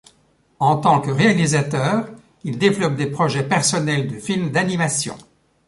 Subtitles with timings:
[0.57, 2.07] En tant que réalisateur,
[2.43, 5.15] il développe des projets personnels de films d’animation.